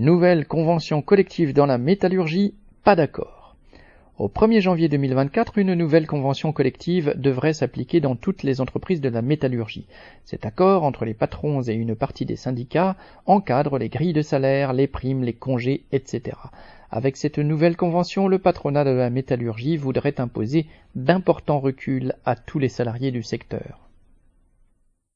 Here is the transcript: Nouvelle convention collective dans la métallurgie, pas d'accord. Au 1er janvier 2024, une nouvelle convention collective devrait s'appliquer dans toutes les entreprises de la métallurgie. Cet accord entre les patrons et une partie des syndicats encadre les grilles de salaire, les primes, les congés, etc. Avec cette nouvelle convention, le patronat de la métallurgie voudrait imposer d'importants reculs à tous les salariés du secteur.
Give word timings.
Nouvelle 0.00 0.46
convention 0.46 1.02
collective 1.02 1.52
dans 1.52 1.66
la 1.66 1.76
métallurgie, 1.76 2.54
pas 2.84 2.96
d'accord. 2.96 3.54
Au 4.16 4.28
1er 4.28 4.62
janvier 4.62 4.88
2024, 4.88 5.58
une 5.58 5.74
nouvelle 5.74 6.06
convention 6.06 6.54
collective 6.54 7.12
devrait 7.18 7.52
s'appliquer 7.52 8.00
dans 8.00 8.16
toutes 8.16 8.42
les 8.42 8.62
entreprises 8.62 9.02
de 9.02 9.10
la 9.10 9.20
métallurgie. 9.20 9.86
Cet 10.24 10.46
accord 10.46 10.84
entre 10.84 11.04
les 11.04 11.12
patrons 11.12 11.60
et 11.60 11.74
une 11.74 11.94
partie 11.94 12.24
des 12.24 12.36
syndicats 12.36 12.96
encadre 13.26 13.76
les 13.76 13.90
grilles 13.90 14.14
de 14.14 14.22
salaire, 14.22 14.72
les 14.72 14.86
primes, 14.86 15.22
les 15.22 15.34
congés, 15.34 15.84
etc. 15.92 16.34
Avec 16.90 17.18
cette 17.18 17.38
nouvelle 17.38 17.76
convention, 17.76 18.26
le 18.26 18.38
patronat 18.38 18.84
de 18.84 18.92
la 18.92 19.10
métallurgie 19.10 19.76
voudrait 19.76 20.18
imposer 20.18 20.64
d'importants 20.94 21.60
reculs 21.60 22.14
à 22.24 22.36
tous 22.36 22.58
les 22.58 22.70
salariés 22.70 23.10
du 23.10 23.22
secteur. 23.22 23.89